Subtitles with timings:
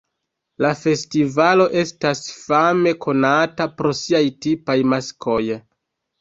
[0.65, 5.39] La festivalo estas fame konata pro siaj tipaj maskoj.